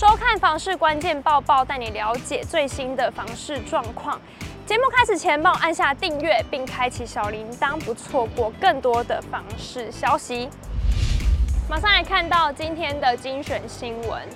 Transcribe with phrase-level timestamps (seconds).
[0.00, 4.18] 收看房市关键报报，带你了解最新的房市状况。
[4.64, 10.48] 节目开始前，帮我按下订阅，并开启小铃铛，不错过更多的房市消息。
[11.68, 14.26] 马上来看到今天的精选新闻。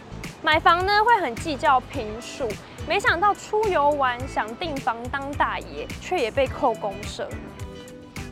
[0.43, 2.47] 买房呢会很计较平数，
[2.87, 7.27] 没想到出游玩想订房当大爷，却也被扣公设。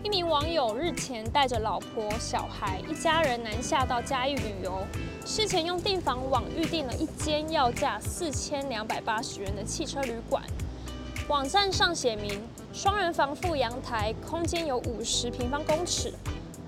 [0.04, 4.84] 一名网友日前带着老婆、小孩一家人南下到嘉义旅游，
[5.24, 10.42] 事前用订房网预订了一间要价四千两百八十元的汽车旅馆。
[11.28, 12.42] 网站上写明
[12.72, 16.12] 双人房附阳台，空间有五十平方公尺，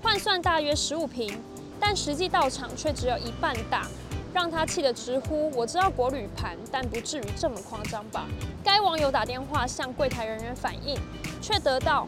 [0.01, 1.37] 换算大约十五平，
[1.77, 3.85] 但实际到场却只有一半大，
[4.33, 8.27] 让他气得直呼：“我知道国旅盘，但不至于这么夸张吧？”
[8.63, 10.97] 该网友打电话向柜台人员反映，
[11.41, 12.07] 却得到。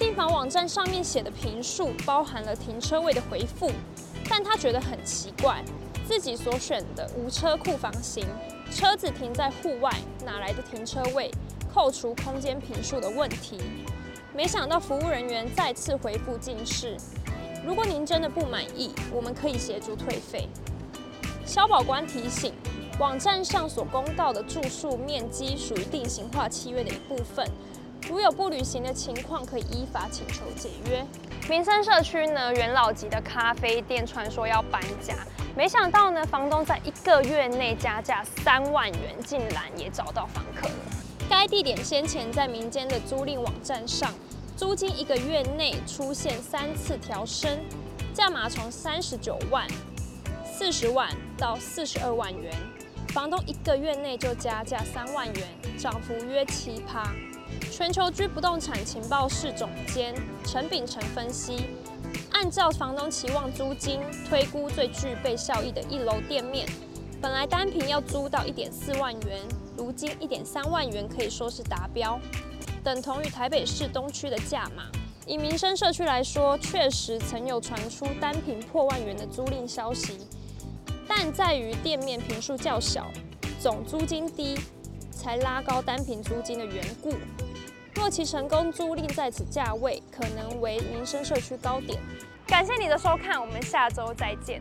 [0.00, 3.70] 订房网站上面写的坪数包含了停车位的回复，
[4.30, 5.62] 但他觉得很奇怪，
[6.08, 8.24] 自己所选的无车库房型，
[8.72, 9.92] 车子停在户外，
[10.24, 11.30] 哪来的停车位？
[11.72, 13.60] 扣除空间坪数的问题。
[14.34, 16.96] 没想到服务人员再次回复近视：
[17.62, 20.48] 如果您真的不满意，我们可以协助退费。
[21.44, 22.54] 消保官提醒，
[22.98, 27.46] 网站上所公告的住宿面积属于定型化契约的一部分。
[28.08, 31.06] 如有不履行的情况，可以依法请求解约。
[31.48, 35.14] 民生社区呢，元老级的咖啡店传说要搬家，
[35.56, 40.74] 没想到呢，房东在一个月内加价三万元，竟然也找到房客了。
[41.28, 44.12] 该地点先前在民间的租赁网站上，
[44.56, 47.58] 租金一个月内出现三次调升，
[48.12, 49.66] 价码从三十九万、
[50.44, 52.52] 四十万到四十二万元，
[53.10, 57.12] 房东一个月内就加价三万元，涨幅约七趴。
[57.68, 61.56] 全球居不动产情报室总监陈秉成分析，
[62.30, 66.68] 按照房东期望租金推估，最具备效益的一楼店面，
[67.20, 69.40] 本来单坪要租到一点四万元，
[69.76, 72.20] 如今一点三万元可以说是达标，
[72.84, 74.84] 等同于台北市东区的价码。
[75.26, 80.18] 以民生社区来说，确实曾有传出单坪破万元的租赁消息，
[81.12, 83.10] 但在于店面平数较小，
[83.58, 84.56] 总租金低，
[85.10, 87.12] 才拉高单品租金的缘故。
[87.96, 92.00] 若其成功租赁在此价位，可能为民生社区高点。
[92.46, 94.60] 感谢你的收看，我们下周再见。